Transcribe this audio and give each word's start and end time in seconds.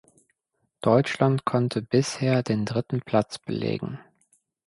Deutschland 0.81 1.45
konnte 1.45 1.83
bisher 1.83 2.41
den 2.41 2.65
dritten 2.65 3.01
Platz 3.03 3.37
belegen. 3.37 3.99